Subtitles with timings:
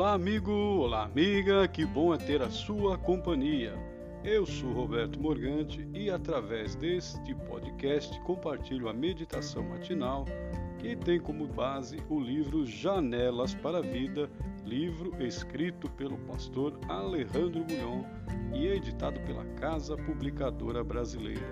[0.00, 3.74] Olá, amigo, olá, amiga, que bom é ter a sua companhia.
[4.24, 10.24] Eu sou Roberto Morgante e, através deste podcast, compartilho a meditação matinal
[10.78, 14.30] que tem como base o livro Janelas para a Vida,
[14.64, 18.02] livro escrito pelo pastor Alejandro Bulhon
[18.54, 21.50] e editado pela Casa Publicadora Brasileira.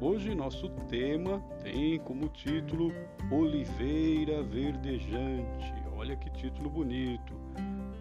[0.00, 2.92] Hoje nosso tema tem como título
[3.28, 5.74] Oliveira Verdejante.
[5.96, 7.45] Olha que título bonito.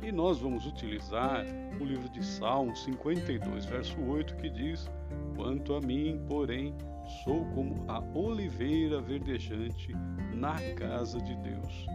[0.06, 1.44] E nós vamos utilizar
[1.82, 4.88] o livro de Salmos 52, verso 8, que diz:
[5.36, 6.76] Quanto a mim, porém,
[7.24, 9.94] sou como a oliveira verdejante
[10.36, 11.88] na casa de Deus.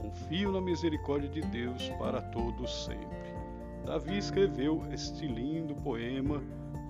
[0.00, 3.34] Confio na misericórdia de Deus para todos sempre.
[3.84, 6.40] Davi escreveu este lindo poema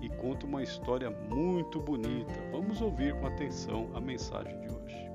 [0.03, 2.31] e conta uma história muito bonita.
[2.51, 5.11] Vamos ouvir com atenção a mensagem de hoje.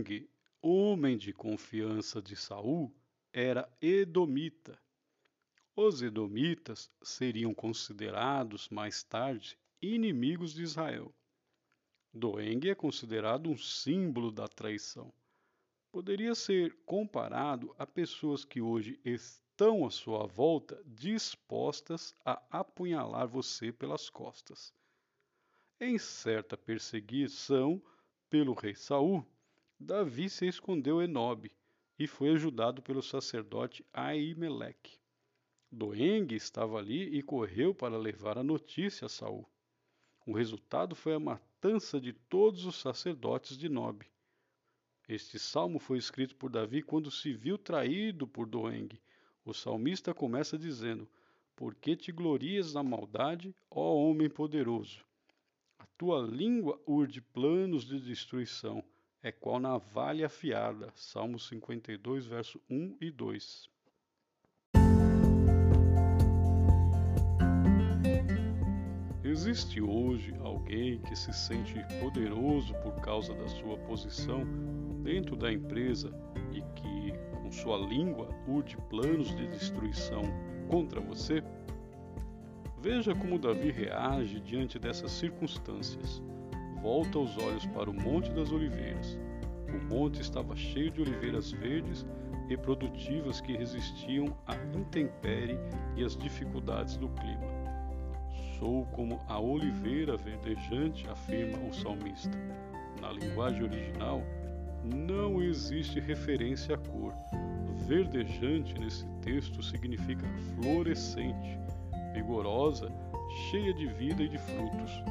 [0.00, 0.28] Doeng,
[0.62, 2.90] homem de confiança de Saul,
[3.32, 4.80] era edomita.
[5.76, 11.14] Os edomitas seriam considerados mais tarde inimigos de Israel.
[12.14, 15.12] Doeng é considerado um símbolo da traição.
[15.92, 23.70] Poderia ser comparado a pessoas que hoje estão à sua volta dispostas a apunhalar você
[23.70, 24.72] pelas costas.
[25.78, 27.82] Em certa perseguição
[28.30, 29.26] pelo rei Saul,
[29.82, 31.50] Davi se escondeu em Nob
[31.98, 34.98] e foi ajudado pelo sacerdote Aimeleque.
[35.72, 39.48] Doeng estava ali e correu para levar a notícia a Saul.
[40.26, 44.04] O resultado foi a matança de todos os sacerdotes de Nob.
[45.08, 48.90] Este salmo foi escrito por Davi quando se viu traído por Doeng.
[49.46, 51.08] O salmista começa dizendo:
[51.56, 55.02] Por que te glorias na maldade, ó homem poderoso?
[55.78, 58.84] A tua língua urde planos de destruição
[59.22, 60.90] é qual navalha afiada.
[60.94, 63.68] Salmo 52, verso 1 e 2.
[69.22, 74.44] Existe hoje alguém que se sente poderoso por causa da sua posição
[75.02, 76.10] dentro da empresa
[76.52, 80.22] e que, com sua língua, urde planos de destruição
[80.68, 81.42] contra você?
[82.82, 86.22] Veja como Davi reage diante dessas circunstâncias
[86.80, 89.18] volta os olhos para o Monte das Oliveiras.
[89.68, 92.04] O monte estava cheio de oliveiras verdes
[92.48, 95.58] e produtivas que resistiam à intempérie
[95.96, 97.46] e às dificuldades do clima.
[98.58, 102.36] Sou como a oliveira verdejante, afirma o salmista.
[103.00, 104.22] Na linguagem original,
[104.84, 107.14] não existe referência à cor.
[107.86, 110.26] Verdejante nesse texto significa
[110.56, 111.58] florescente,
[112.12, 112.90] vigorosa,
[113.50, 115.02] cheia de vida e de frutos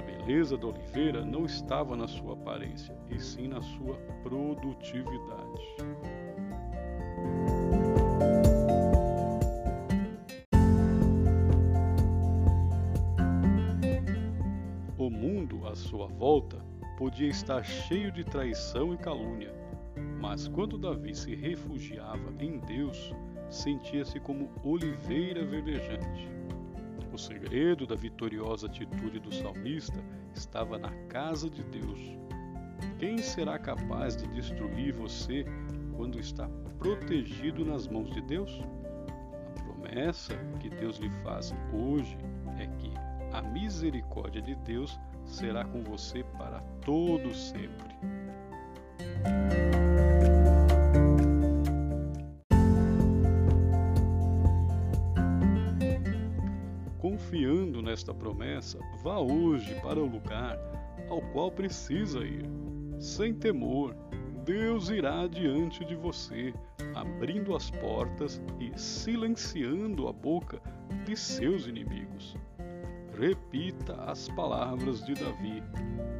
[0.00, 5.76] beleza da oliveira não estava na sua aparência, e sim na sua produtividade.
[14.96, 16.58] O mundo à sua volta
[16.98, 19.54] podia estar cheio de traição e calúnia,
[20.20, 23.14] mas quando Davi se refugiava em Deus,
[23.48, 26.28] sentia-se como oliveira verdejante.
[27.18, 30.00] O segredo da vitoriosa atitude do salmista
[30.36, 31.98] estava na casa de Deus.
[33.00, 35.44] Quem será capaz de destruir você
[35.96, 36.48] quando está
[36.78, 38.60] protegido nas mãos de Deus?
[39.48, 42.16] A promessa que Deus lhe faz hoje
[42.56, 42.92] é que
[43.32, 47.96] a misericórdia de Deus será com você para todo sempre.
[57.88, 60.58] Nesta promessa, vá hoje para o lugar
[61.08, 62.44] ao qual precisa ir.
[63.00, 63.96] Sem temor,
[64.44, 66.52] Deus irá diante de você,
[66.94, 70.60] abrindo as portas e silenciando a boca
[71.06, 72.36] de seus inimigos.
[73.18, 75.62] Repita as palavras de Davi: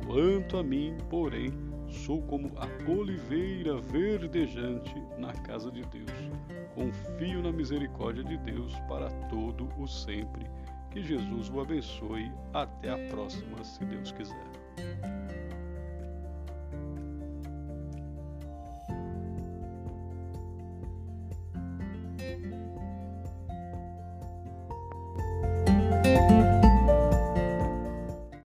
[0.06, 1.50] Quanto a mim, porém,
[1.87, 6.31] sou como a oliveira verdejante na casa de Deus.
[6.75, 10.48] Confio na misericórdia de Deus para todo o sempre
[10.90, 12.32] que Jesus o abençoe.
[12.52, 14.49] Até a próxima, se Deus quiser.
[26.05, 26.47] thank